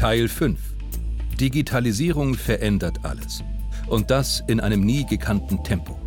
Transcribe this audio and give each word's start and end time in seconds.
Teil 0.00 0.28
5 0.28 0.58
Digitalisierung 1.38 2.32
verändert 2.32 3.04
alles. 3.04 3.44
Und 3.86 4.10
das 4.10 4.42
in 4.48 4.58
einem 4.58 4.80
nie 4.80 5.04
gekannten 5.04 5.62
Tempo. 5.62 6.00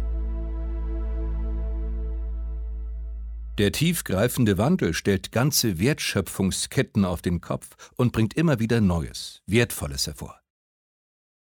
Der 3.60 3.72
tiefgreifende 3.72 4.58
Wandel 4.58 4.96
stellt 4.96 5.32
ganze 5.32 5.78
Wertschöpfungsketten 5.78 7.06
auf 7.06 7.22
den 7.22 7.40
Kopf 7.40 7.92
und 7.96 8.14
bringt 8.14 8.34
immer 8.34 8.58
wieder 8.58 8.82
Neues, 8.82 9.44
Wertvolles 9.46 10.08
hervor. 10.08 10.42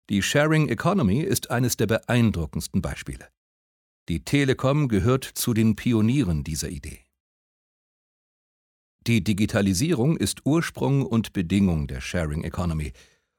Die 0.09 0.21
Sharing 0.21 0.67
Economy 0.67 1.21
ist 1.21 1.51
eines 1.51 1.77
der 1.77 1.87
beeindruckendsten 1.87 2.81
Beispiele. 2.81 3.29
Die 4.09 4.25
Telekom 4.25 4.89
gehört 4.89 5.23
zu 5.23 5.53
den 5.53 5.77
Pionieren 5.77 6.43
dieser 6.43 6.67
Idee. 6.67 7.04
Die 9.07 9.23
Digitalisierung 9.23 10.17
ist 10.17 10.45
Ursprung 10.45 11.05
und 11.05 11.31
Bedingung 11.31 11.85
der 11.85 12.01
Sharing 12.01 12.43
Economy 12.43 12.91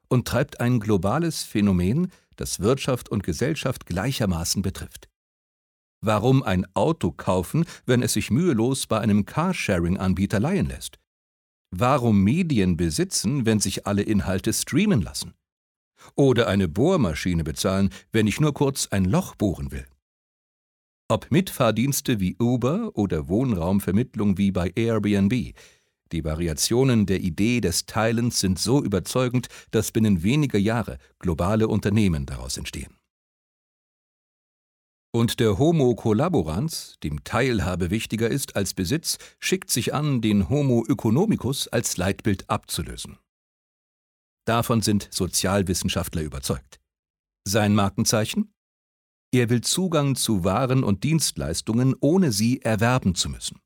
und 0.09 0.29
treibt 0.29 0.61
ein 0.61 0.79
globales 0.79 1.43
Phänomen, 1.43 2.13
das 2.37 2.61
Wirtschaft 2.61 3.09
und 3.09 3.25
Gesellschaft 3.25 3.85
gleichermaßen 3.87 4.63
betrifft. 4.63 5.09
Warum 6.01 6.45
ein 6.45 6.67
Auto 6.75 7.11
kaufen, 7.11 7.65
wenn 7.85 8.03
es 8.03 8.13
sich 8.13 8.31
mühelos 8.31 8.87
bei 8.87 9.01
einem 9.01 9.27
Carsharing-Anbieter 9.27 10.39
leihen 10.39 10.67
lässt? 10.67 11.01
Warum 11.73 12.23
Medien 12.23 12.77
besitzen, 12.77 13.45
wenn 13.45 13.59
sich 13.59 13.89
alle 13.89 14.03
Inhalte 14.03 14.53
streamen 14.53 15.03
lassen? 15.03 15.35
Oder 16.15 16.47
eine 16.47 16.69
Bohrmaschine 16.69 17.43
bezahlen, 17.43 17.91
wenn 18.13 18.29
ich 18.29 18.39
nur 18.39 18.55
kurz 18.55 18.87
ein 18.87 19.05
Loch 19.05 19.35
bohren 19.35 19.73
will? 19.73 19.87
Ob 21.09 21.31
Mitfahrdienste 21.31 22.19
wie 22.19 22.37
Uber 22.41 22.91
oder 22.97 23.29
Wohnraumvermittlung 23.29 24.39
wie 24.39 24.51
bei 24.51 24.73
Airbnb, 24.75 25.55
die 26.13 26.25
Variationen 26.25 27.07
der 27.07 27.21
Idee 27.21 27.61
des 27.61 27.87
Teilens 27.87 28.41
sind 28.41 28.59
so 28.59 28.83
überzeugend, 28.83 29.49
dass 29.71 29.93
binnen 29.93 30.25
weniger 30.25 30.59
Jahre 30.59 30.99
globale 31.21 31.69
Unternehmen 31.69 32.27
daraus 32.27 32.57
entstehen. 32.57 32.97
Und 35.13 35.39
der 35.39 35.59
Homo 35.59 35.95
collaborans, 35.95 36.97
dem 37.05 37.23
Teilhabe 37.23 37.91
wichtiger 37.91 38.29
ist 38.29 38.57
als 38.57 38.75
Besitz, 38.75 39.19
schickt 39.39 39.71
sich 39.71 39.95
an, 39.95 40.21
den 40.21 40.49
Homo 40.49 40.85
economicus 40.89 41.69
als 41.69 41.97
Leitbild 41.97 42.51
abzulösen. 42.51 43.19
Davon 44.45 44.83
sind 44.83 45.09
Sozialwissenschaftler 45.13 46.23
überzeugt. 46.23 46.81
Sein 47.45 47.75
Markenzeichen? 47.75 48.56
Er 49.37 49.51
will 49.51 49.61
Zugang 49.61 50.15
zu 50.15 50.45
Waren 50.45 50.83
und 50.83 51.05
Dienstleistungen, 51.05 51.95
ohne 52.01 52.33
sie 52.33 52.63
erwerben 52.63 53.15
zu 53.15 53.29
müssen. 53.29 53.61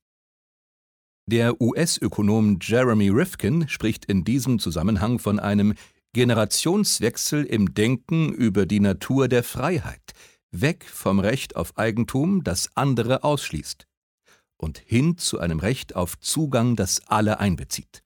Der 1.27 1.61
US-Ökonom 1.61 2.59
Jeremy 2.61 3.09
Rifkin 3.09 3.69
spricht 3.69 4.05
in 4.05 4.25
diesem 4.25 4.59
Zusammenhang 4.59 5.21
von 5.21 5.39
einem 5.39 5.75
Generationswechsel 6.13 7.45
im 7.45 7.73
Denken 7.73 8.33
über 8.33 8.67
die 8.67 8.81
Natur 8.81 9.29
der 9.29 9.45
Freiheit, 9.45 10.13
weg 10.51 10.85
vom 10.85 11.21
Recht 11.21 11.55
auf 11.55 11.79
Eigentum, 11.79 12.43
das 12.43 12.77
andere 12.77 13.23
ausschließt, 13.23 13.87
und 14.57 14.79
hin 14.79 15.19
zu 15.19 15.39
einem 15.39 15.61
Recht 15.61 15.95
auf 15.95 16.19
Zugang, 16.19 16.75
das 16.75 17.07
alle 17.07 17.39
einbezieht. 17.39 18.03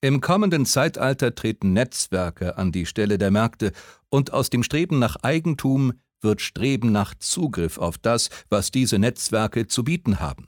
Im 0.00 0.22
kommenden 0.22 0.64
Zeitalter 0.64 1.34
treten 1.34 1.74
Netzwerke 1.74 2.56
an 2.56 2.72
die 2.72 2.86
Stelle 2.86 3.18
der 3.18 3.30
Märkte, 3.30 3.72
und 4.08 4.32
aus 4.32 4.48
dem 4.48 4.62
Streben 4.62 4.98
nach 4.98 5.16
Eigentum 5.16 5.92
wird 6.22 6.40
Streben 6.40 6.92
nach 6.92 7.14
Zugriff 7.14 7.78
auf 7.78 7.98
das, 7.98 8.30
was 8.48 8.70
diese 8.70 8.98
Netzwerke 8.98 9.66
zu 9.66 9.84
bieten 9.84 10.20
haben, 10.20 10.46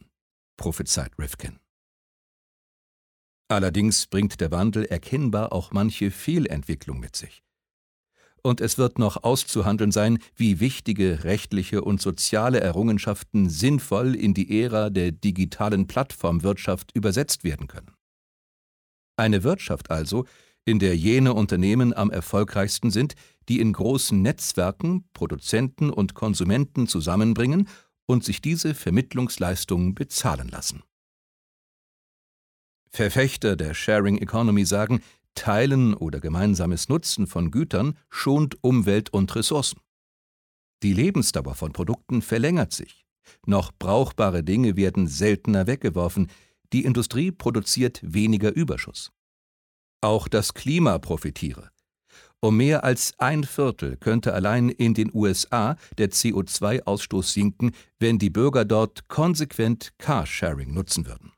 prophezeit 0.57 1.13
Rifkin. 1.19 1.59
Allerdings 3.49 4.07
bringt 4.07 4.41
der 4.41 4.51
Wandel 4.51 4.85
erkennbar 4.87 5.53
auch 5.53 5.73
manche 5.73 6.11
Fehlentwicklung 6.11 6.99
mit 6.99 7.15
sich 7.15 7.45
und 8.47 8.61
es 8.61 8.77
wird 8.77 8.99
noch 8.99 9.25
auszuhandeln 9.25 9.91
sein, 9.91 10.19
wie 10.37 10.61
wichtige 10.61 11.25
rechtliche 11.25 11.83
und 11.83 12.01
soziale 12.01 12.61
Errungenschaften 12.61 13.49
sinnvoll 13.49 14.15
in 14.15 14.35
die 14.35 14.63
Ära 14.63 14.91
der 14.91 15.13
digitalen 15.13 15.87
Plattformwirtschaft 15.87 16.95
übersetzt 16.95 17.43
werden 17.43 17.67
können. 17.69 17.93
Eine 19.17 19.43
Wirtschaft 19.45 19.91
also, 19.91 20.27
in 20.67 20.79
der 20.79 20.97
jene 20.97 21.33
Unternehmen 21.33 21.95
am 21.95 22.11
erfolgreichsten 22.11 22.91
sind, 22.91 23.15
die 23.49 23.61
in 23.61 23.73
großen 23.73 24.21
Netzwerken 24.21 25.05
Produzenten 25.13 25.91
und 25.91 26.15
Konsumenten 26.15 26.87
zusammenbringen 26.87 27.69
und 28.07 28.25
sich 28.25 28.41
diese 28.41 28.75
Vermittlungsleistungen 28.75 29.95
bezahlen 29.95 30.49
lassen. 30.49 30.83
Verfechter 32.91 33.57
der 33.57 33.75
Sharing 33.75 34.19
Economy 34.19 34.65
sagen, 34.65 35.01
Teilen 35.35 35.95
oder 35.95 36.21
gemeinsames 36.21 36.89
Nutzen 36.89 37.27
von 37.27 37.51
Gütern 37.51 37.99
schont 38.09 38.57
Umwelt 38.63 39.11
und 39.11 39.35
Ressourcen. 39.35 39.81
Die 40.83 40.93
Lebensdauer 40.93 41.55
von 41.55 41.73
Produkten 41.73 42.23
verlängert 42.23 42.73
sich. 42.73 43.05
Noch 43.47 43.73
brauchbare 43.77 44.45
Dinge 44.45 44.77
werden 44.77 45.09
seltener 45.09 45.67
weggeworfen, 45.67 46.31
die 46.73 46.85
Industrie 46.85 47.33
produziert 47.33 48.01
weniger 48.03 48.55
Überschuss. 48.55 49.11
Auch 50.01 50.29
das 50.29 50.55
Klima 50.55 50.99
profitiere. 50.99 51.71
Um 52.43 52.59
mehr 52.59 52.85
als 52.85 53.15
ein 53.19 53.45
Viertel 53.45 53.97
könnte 53.97 54.35
allein 54.35 54.69
in 54.69 54.95
den 54.95 55.11
USA 55.15 55.77
der 55.97 56.11
CO2-Ausstoß 56.11 57.33
sinken, 57.33 57.73
wenn 57.99 58.19
die 58.19 58.31
Bürger 58.31 58.65
dort 58.65 59.09
konsequent 59.09 59.93
Carsharing 59.99 60.75
nutzen 60.75 61.07
würden. 61.07 61.33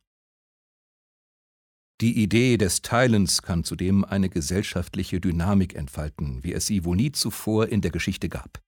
Die 2.02 2.22
Idee 2.22 2.58
des 2.58 2.82
Teilens 2.82 3.40
kann 3.40 3.64
zudem 3.64 4.04
eine 4.04 4.28
gesellschaftliche 4.28 5.18
Dynamik 5.18 5.74
entfalten, 5.74 6.44
wie 6.44 6.52
es 6.52 6.66
sie 6.66 6.84
wohl 6.84 6.96
nie 6.96 7.12
zuvor 7.12 7.68
in 7.68 7.80
der 7.80 7.90
Geschichte 7.90 8.28
gab. 8.28 8.60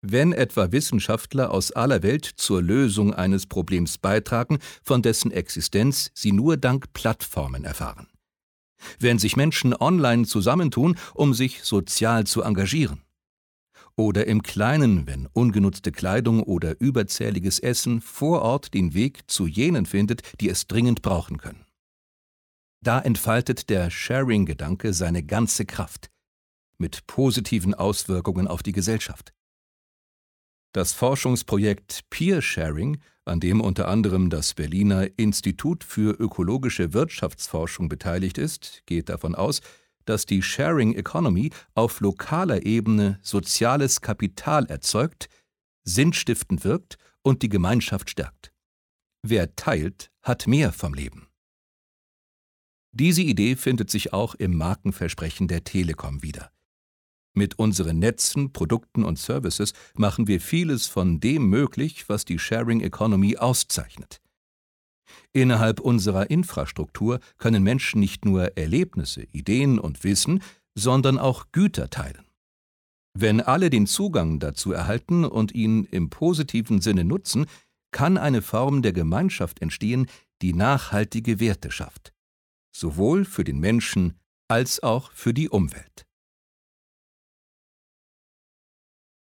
Wenn 0.00 0.32
etwa 0.32 0.72
Wissenschaftler 0.72 1.50
aus 1.50 1.72
aller 1.72 2.02
Welt 2.02 2.24
zur 2.24 2.62
Lösung 2.62 3.12
eines 3.12 3.46
Problems 3.46 3.98
beitragen, 3.98 4.58
von 4.82 5.02
dessen 5.02 5.32
Existenz 5.32 6.10
sie 6.14 6.32
nur 6.32 6.56
dank 6.56 6.92
Plattformen 6.94 7.64
erfahren. 7.64 8.08
Wenn 8.98 9.18
sich 9.18 9.36
Menschen 9.36 9.74
online 9.74 10.24
zusammentun, 10.24 10.96
um 11.14 11.34
sich 11.34 11.62
sozial 11.62 12.24
zu 12.24 12.42
engagieren. 12.42 13.02
Oder 13.96 14.26
im 14.26 14.42
Kleinen, 14.42 15.06
wenn 15.06 15.26
ungenutzte 15.26 15.92
Kleidung 15.92 16.42
oder 16.42 16.80
überzähliges 16.80 17.60
Essen 17.60 18.00
vor 18.00 18.42
Ort 18.42 18.74
den 18.74 18.94
Weg 18.94 19.30
zu 19.30 19.46
jenen 19.46 19.86
findet, 19.86 20.22
die 20.40 20.48
es 20.48 20.66
dringend 20.66 21.02
brauchen 21.02 21.38
können. 21.38 21.64
Da 22.80 23.00
entfaltet 23.00 23.70
der 23.70 23.90
Sharing-Gedanke 23.90 24.92
seine 24.92 25.22
ganze 25.22 25.64
Kraft, 25.64 26.10
mit 26.76 27.06
positiven 27.06 27.74
Auswirkungen 27.74 28.48
auf 28.48 28.62
die 28.62 28.72
Gesellschaft. 28.72 29.33
Das 30.74 30.92
Forschungsprojekt 30.92 32.00
Peer 32.10 32.42
Sharing, 32.42 32.98
an 33.24 33.38
dem 33.38 33.60
unter 33.60 33.86
anderem 33.86 34.28
das 34.28 34.54
Berliner 34.54 35.06
Institut 35.16 35.84
für 35.84 36.18
ökologische 36.18 36.92
Wirtschaftsforschung 36.92 37.88
beteiligt 37.88 38.38
ist, 38.38 38.82
geht 38.84 39.08
davon 39.08 39.36
aus, 39.36 39.60
dass 40.04 40.26
die 40.26 40.42
Sharing 40.42 40.92
Economy 40.96 41.50
auf 41.76 42.00
lokaler 42.00 42.66
Ebene 42.66 43.20
soziales 43.22 44.00
Kapital 44.00 44.66
erzeugt, 44.66 45.28
sinnstiftend 45.84 46.64
wirkt 46.64 46.96
und 47.22 47.42
die 47.42 47.48
Gemeinschaft 47.48 48.10
stärkt. 48.10 48.52
Wer 49.22 49.54
teilt, 49.54 50.10
hat 50.22 50.48
mehr 50.48 50.72
vom 50.72 50.92
Leben. 50.92 51.28
Diese 52.90 53.22
Idee 53.22 53.54
findet 53.54 53.90
sich 53.90 54.12
auch 54.12 54.34
im 54.34 54.56
Markenversprechen 54.56 55.46
der 55.46 55.62
Telekom 55.62 56.24
wieder. 56.24 56.50
Mit 57.34 57.58
unseren 57.58 57.98
Netzen, 57.98 58.52
Produkten 58.52 59.04
und 59.04 59.18
Services 59.18 59.72
machen 59.94 60.28
wir 60.28 60.40
vieles 60.40 60.86
von 60.86 61.20
dem 61.20 61.48
möglich, 61.48 62.08
was 62.08 62.24
die 62.24 62.38
Sharing 62.38 62.80
Economy 62.80 63.36
auszeichnet. 63.36 64.20
Innerhalb 65.32 65.80
unserer 65.80 66.30
Infrastruktur 66.30 67.20
können 67.36 67.62
Menschen 67.62 68.00
nicht 68.00 68.24
nur 68.24 68.56
Erlebnisse, 68.56 69.26
Ideen 69.32 69.78
und 69.78 70.04
Wissen, 70.04 70.42
sondern 70.74 71.18
auch 71.18 71.46
Güter 71.52 71.90
teilen. 71.90 72.24
Wenn 73.16 73.40
alle 73.40 73.70
den 73.70 73.86
Zugang 73.86 74.38
dazu 74.38 74.72
erhalten 74.72 75.24
und 75.24 75.54
ihn 75.54 75.84
im 75.84 76.10
positiven 76.10 76.80
Sinne 76.80 77.04
nutzen, 77.04 77.46
kann 77.92 78.16
eine 78.16 78.42
Form 78.42 78.82
der 78.82 78.92
Gemeinschaft 78.92 79.60
entstehen, 79.60 80.06
die 80.42 80.52
nachhaltige 80.52 81.38
Werte 81.38 81.70
schafft 81.70 82.14
sowohl 82.74 83.24
für 83.24 83.44
den 83.44 83.60
Menschen 83.60 84.18
als 84.48 84.82
auch 84.82 85.12
für 85.12 85.32
die 85.32 85.48
Umwelt. 85.48 86.03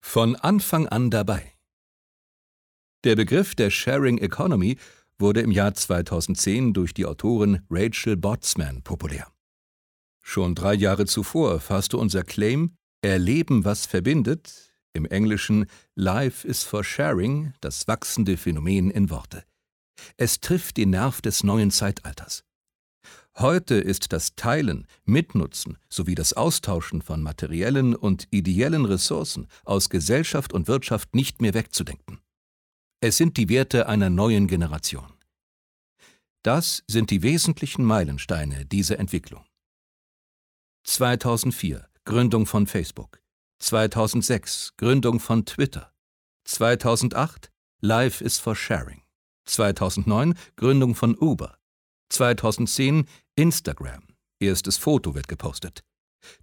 Von 0.10 0.38
Anfang 0.38 0.88
an 0.88 1.12
dabei. 1.12 1.54
Der 3.04 3.18
Begriff 3.18 3.56
der 3.56 3.70
Sharing 3.70 4.20
Economy 4.20 4.78
wurde 5.20 5.42
im 5.42 5.52
Jahr 5.52 5.74
2010 5.74 6.74
durch 6.74 6.94
die 6.94 7.06
Autorin 7.06 7.60
Rachel 7.70 8.16
Botsman 8.16 8.84
populär. 8.84 9.28
Schon 10.24 10.56
drei 10.56 10.76
Jahre 10.76 11.08
zuvor 11.08 11.60
fasste 11.60 11.98
unser 11.98 12.24
Claim 12.24 12.78
Erleben, 13.02 13.66
was 13.66 13.86
verbindet, 13.86 14.72
im 14.94 15.06
Englischen 15.06 15.66
Life 15.94 16.48
is 16.48 16.64
for 16.64 16.86
Sharing, 16.86 17.54
das 17.60 17.86
wachsende 17.90 18.38
Phänomen 18.38 18.90
in 18.90 19.10
Worte. 19.10 19.44
Es 20.16 20.40
trifft 20.40 20.78
den 20.78 20.92
Nerv 20.92 21.22
des 21.22 21.44
neuen 21.44 21.70
Zeitalters. 21.70 22.47
Heute 23.40 23.76
ist 23.76 24.14
das 24.14 24.34
Teilen, 24.36 24.88
Mitnutzen 25.06 25.78
sowie 25.90 26.16
das 26.16 26.34
Austauschen 26.34 27.04
von 27.04 27.22
materiellen 27.22 27.96
und 27.96 28.28
ideellen 28.32 28.84
Ressourcen 28.86 29.48
aus 29.64 29.92
Gesellschaft 29.92 30.54
und 30.54 30.68
Wirtschaft 30.68 31.14
nicht 31.14 31.40
mehr 31.40 31.54
wegzudenken. 31.54 32.20
Es 33.00 33.18
sind 33.18 33.38
die 33.38 33.48
Werte 33.48 33.88
einer 33.88 34.10
neuen 34.10 34.48
Generation. 34.48 35.14
Das 36.42 36.84
sind 36.88 37.12
die 37.12 37.22
wesentlichen 37.22 37.86
Meilensteine 37.86 38.66
dieser 38.66 38.98
Entwicklung. 38.98 39.46
2004 40.86 41.88
Gründung 42.06 42.48
von 42.48 42.66
Facebook. 42.66 43.22
2006 43.60 44.74
Gründung 44.78 45.20
von 45.20 45.46
Twitter. 45.46 45.94
2008 46.46 47.52
Life 47.82 48.24
is 48.24 48.40
for 48.40 48.56
Sharing. 48.56 49.04
2009 49.46 50.34
Gründung 50.56 50.96
von 50.96 51.16
Uber. 51.16 51.60
2010 52.10 53.06
Instagram. 53.38 54.02
Erstes 54.40 54.78
Foto 54.78 55.14
wird 55.14 55.28
gepostet. 55.28 55.84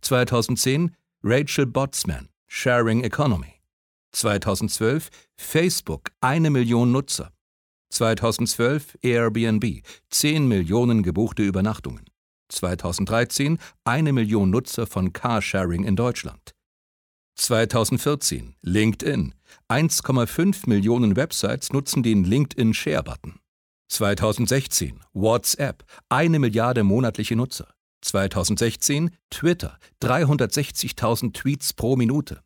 2010 0.03 0.95
Rachel 1.25 1.67
Botsman. 1.67 2.29
Sharing 2.47 3.03
Economy. 3.03 3.61
2012 4.13 5.11
Facebook. 5.37 6.13
Eine 6.21 6.51
Million 6.51 6.93
Nutzer. 6.93 7.33
2012 7.91 8.97
Airbnb. 9.03 9.83
10 10.11 10.47
Millionen 10.47 11.03
gebuchte 11.03 11.43
Übernachtungen. 11.43 12.05
2013 12.51 13.59
eine 13.83 14.13
Million 14.13 14.51
Nutzer 14.51 14.87
von 14.87 15.13
Carsharing 15.13 15.83
in 15.83 15.97
Deutschland. 15.97 16.55
2014 17.35 18.55
LinkedIn. 18.63 19.35
1,5 19.69 20.69
Millionen 20.69 21.17
Websites 21.17 21.73
nutzen 21.73 22.05
den 22.05 22.23
LinkedIn 22.23 22.73
Share-Button. 22.73 23.41
2016 23.89 25.01
WhatsApp, 25.13 25.85
eine 26.09 26.39
Milliarde 26.39 26.85
monatliche 26.85 27.37
Nutzer. 27.37 27.75
2016 28.03 29.11
Twitter, 29.31 29.79
360.000 30.03 31.33
Tweets 31.33 31.73
pro 31.73 31.97
Minute. 31.97 32.43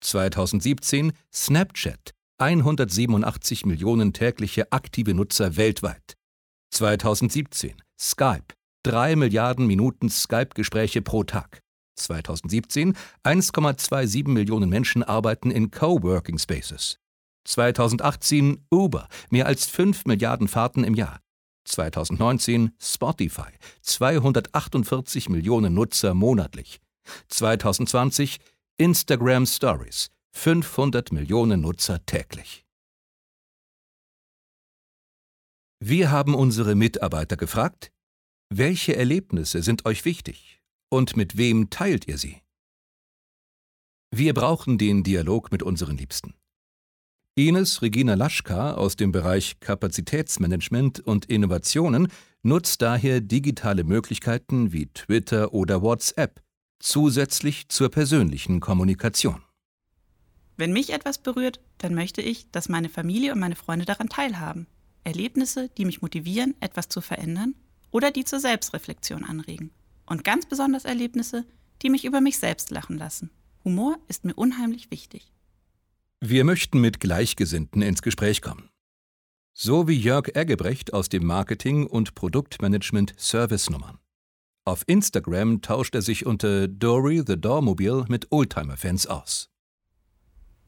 2017 0.00 1.12
Snapchat, 1.32 2.14
187 2.38 3.64
Millionen 3.66 4.12
tägliche 4.12 4.70
aktive 4.70 5.14
Nutzer 5.14 5.56
weltweit. 5.56 6.16
2017 6.70 7.74
Skype, 7.98 8.54
3 8.84 9.16
Milliarden 9.16 9.66
Minuten 9.66 10.08
Skype-Gespräche 10.08 11.02
pro 11.02 11.24
Tag. 11.24 11.60
2017 11.96 12.94
1,27 13.24 14.28
Millionen 14.28 14.68
Menschen 14.68 15.02
arbeiten 15.02 15.50
in 15.50 15.70
Coworking 15.70 16.38
Spaces. 16.38 16.98
2018 17.48 18.66
Uber, 18.70 19.08
mehr 19.30 19.46
als 19.46 19.66
5 19.66 20.04
Milliarden 20.04 20.48
Fahrten 20.48 20.84
im 20.84 20.94
Jahr. 20.94 21.20
2019 21.64 22.72
Spotify, 22.78 23.50
248 23.80 25.30
Millionen 25.30 25.72
Nutzer 25.72 26.12
monatlich. 26.12 26.78
2020 27.28 28.38
Instagram 28.76 29.46
Stories, 29.46 30.10
500 30.34 31.10
Millionen 31.10 31.62
Nutzer 31.62 32.04
täglich. 32.04 32.66
Wir 35.80 36.10
haben 36.10 36.34
unsere 36.34 36.74
Mitarbeiter 36.74 37.36
gefragt, 37.36 37.92
welche 38.50 38.94
Erlebnisse 38.94 39.62
sind 39.62 39.86
euch 39.86 40.04
wichtig 40.04 40.60
und 40.90 41.16
mit 41.16 41.38
wem 41.38 41.70
teilt 41.70 42.08
ihr 42.08 42.18
sie? 42.18 42.42
Wir 44.10 44.34
brauchen 44.34 44.76
den 44.76 45.02
Dialog 45.02 45.50
mit 45.52 45.62
unseren 45.62 45.96
Liebsten. 45.96 46.37
Ines 47.38 47.82
Regina 47.82 48.14
Laschka 48.14 48.74
aus 48.74 48.96
dem 48.96 49.12
Bereich 49.12 49.60
Kapazitätsmanagement 49.60 50.98
und 50.98 51.26
Innovationen 51.26 52.08
nutzt 52.42 52.82
daher 52.82 53.20
digitale 53.20 53.84
Möglichkeiten 53.84 54.72
wie 54.72 54.86
Twitter 54.86 55.54
oder 55.54 55.80
WhatsApp 55.80 56.42
zusätzlich 56.80 57.68
zur 57.68 57.90
persönlichen 57.90 58.58
Kommunikation. 58.58 59.40
Wenn 60.56 60.72
mich 60.72 60.92
etwas 60.92 61.18
berührt, 61.18 61.60
dann 61.78 61.94
möchte 61.94 62.22
ich, 62.22 62.50
dass 62.50 62.68
meine 62.68 62.88
Familie 62.88 63.34
und 63.34 63.38
meine 63.38 63.54
Freunde 63.54 63.84
daran 63.84 64.08
teilhaben. 64.08 64.66
Erlebnisse, 65.04 65.70
die 65.78 65.84
mich 65.84 66.02
motivieren, 66.02 66.56
etwas 66.58 66.88
zu 66.88 67.00
verändern 67.00 67.54
oder 67.92 68.10
die 68.10 68.24
zur 68.24 68.40
Selbstreflexion 68.40 69.22
anregen. 69.22 69.70
Und 70.06 70.24
ganz 70.24 70.46
besonders 70.46 70.84
Erlebnisse, 70.84 71.44
die 71.82 71.90
mich 71.90 72.04
über 72.04 72.20
mich 72.20 72.38
selbst 72.38 72.72
lachen 72.72 72.98
lassen. 72.98 73.30
Humor 73.62 73.96
ist 74.08 74.24
mir 74.24 74.34
unheimlich 74.34 74.90
wichtig. 74.90 75.30
Wir 76.20 76.42
möchten 76.42 76.80
mit 76.80 76.98
Gleichgesinnten 76.98 77.80
ins 77.80 78.02
Gespräch 78.02 78.42
kommen. 78.42 78.70
So 79.52 79.86
wie 79.86 79.96
Jörg 79.96 80.34
Eggebrecht 80.34 80.92
aus 80.92 81.08
dem 81.08 81.24
Marketing 81.24 81.86
und 81.86 82.16
Produktmanagement 82.16 83.14
Service-Nummern. 83.16 84.00
Auf 84.64 84.82
Instagram 84.88 85.62
tauscht 85.62 85.94
er 85.94 86.02
sich 86.02 86.26
unter 86.26 86.66
Dory 86.66 87.22
the 87.24 87.40
Doormobil 87.40 88.04
mit 88.08 88.32
Oldtimer-Fans 88.32 89.06
aus. 89.06 89.48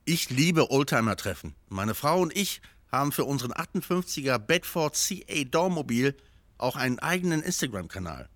Ich 0.05 0.29
liebe 0.29 0.71
Oldtimer-Treffen. 0.71 1.53
Meine 1.67 1.95
Frau 1.95 2.21
und 2.21 2.33
ich 2.33 2.61
haben 2.89 3.11
für 3.11 3.25
unseren 3.25 3.51
58er 3.51 4.39
Bedford 4.39 4.95
CA 4.95 5.43
Doormobil 5.43 6.15
auch 6.59 6.77
einen 6.77 6.99
eigenen 6.99 7.43
Instagram-Kanal. 7.43 8.29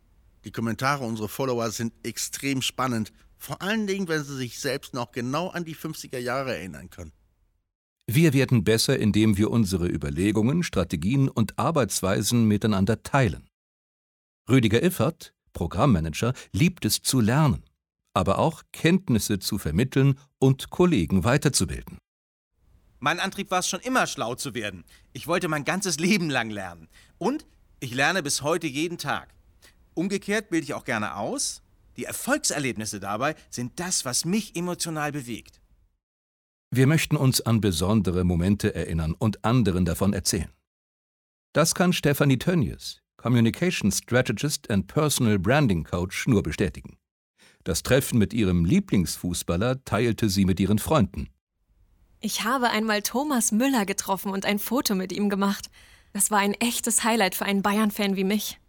Die 0.44 0.52
Kommentare 0.52 1.06
unserer 1.06 1.30
Follower 1.30 1.72
sind 1.72 1.94
extrem 2.04 2.62
spannend 2.62 3.14
vor 3.46 3.62
allen 3.62 3.86
Dingen, 3.86 4.08
wenn 4.08 4.24
sie 4.24 4.36
sich 4.36 4.60
selbst 4.60 4.94
noch 4.94 5.12
genau 5.12 5.50
an 5.50 5.66
die 5.66 5.76
50er 5.76 6.18
Jahre 6.18 6.56
erinnern 6.58 6.90
können. 6.90 7.12
Wir 8.08 8.34
werden 8.34 8.64
besser, 8.64 8.98
indem 8.98 9.38
wir 9.38 9.52
unsere 9.52 9.88
Überlegungen, 9.88 10.64
Strategien 10.64 11.30
und 11.30 11.58
Arbeitsweisen 11.58 12.48
miteinander 12.48 13.04
teilen. 13.04 13.48
Rüdiger 14.50 14.82
Iffert, 14.82 15.34
Programmmanager, 15.54 16.34
liebt 16.52 16.86
es 16.86 17.02
zu 17.02 17.20
lernen, 17.20 17.64
aber 18.14 18.40
auch 18.40 18.64
Kenntnisse 18.72 19.40
zu 19.40 19.58
vermitteln 19.58 20.20
und 20.40 20.70
Kollegen 20.70 21.24
weiterzubilden. 21.24 21.98
Mein 23.00 23.20
Antrieb 23.20 23.52
war 23.52 23.60
es 23.60 23.68
schon 23.68 23.82
immer, 23.82 24.08
schlau 24.08 24.36
zu 24.36 24.56
werden. 24.56 24.86
Ich 25.14 25.28
wollte 25.28 25.48
mein 25.48 25.66
ganzes 25.66 26.00
Leben 26.00 26.30
lang 26.30 26.50
lernen. 26.50 26.88
Und 27.18 27.46
ich 27.80 27.94
lerne 27.94 28.24
bis 28.24 28.42
heute 28.42 28.68
jeden 28.68 28.98
Tag. 28.98 29.34
Umgekehrt 29.94 30.50
bilde 30.50 30.64
ich 30.64 30.74
auch 30.74 30.86
gerne 30.86 31.16
aus, 31.16 31.62
die 31.98 32.06
Erfolgserlebnisse 32.06 33.00
dabei 33.00 33.36
sind 33.50 33.80
das, 33.80 34.06
was 34.06 34.26
mich 34.26 34.56
emotional 34.56 35.12
bewegt. 35.12 35.62
Wir 36.72 36.88
möchten 36.88 37.16
uns 37.16 37.42
an 37.42 37.62
besondere 37.62 38.24
Momente 38.24 38.76
erinnern 38.76 39.16
und 39.18 39.46
anderen 39.46 39.86
davon 39.86 40.14
erzählen. 40.14 40.50
Das 41.54 41.74
kann 41.74 41.94
Stefanie 41.94 42.38
Tönjes, 42.38 43.02
Communication 43.16 43.92
Strategist 43.92 44.70
and 44.70 44.88
Personal 44.88 45.40
Branding 45.40 45.84
Coach, 45.86 46.28
nur 46.28 46.44
bestätigen. 46.44 46.98
Das 47.64 47.82
Treffen 47.82 48.20
mit 48.20 48.34
ihrem 48.34 48.66
Lieblingsfußballer 48.66 49.84
teilte 49.86 50.30
sie 50.30 50.46
mit 50.46 50.60
ihren 50.60 50.80
Freunden. 50.80 51.30
Ich 52.20 52.44
habe 52.44 52.70
einmal 52.70 53.02
Thomas 53.02 53.52
Müller 53.52 53.86
getroffen 53.86 54.32
und 54.32 54.46
ein 54.46 54.60
Foto 54.60 54.96
mit 54.96 55.12
ihm 55.12 55.30
gemacht. 55.30 55.70
Das 56.14 56.30
war 56.30 56.40
ein 56.40 56.54
echtes 56.56 57.04
Highlight 57.04 57.36
für 57.36 57.46
einen 57.46 57.62
Bayern-Fan 57.62 58.16
wie 58.16 58.24
mich. 58.24 58.60